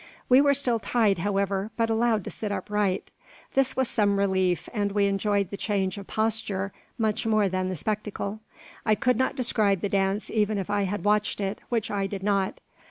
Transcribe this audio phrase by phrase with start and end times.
[0.29, 3.11] We were still tied, however, but allowed to sit upright.
[3.53, 7.75] This was some relief, and we enjoyed the change of posture much more than the
[7.75, 8.39] spectacle.
[8.83, 12.23] I could not describe the dance even if I had watched it, which I did
[12.23, 12.61] not.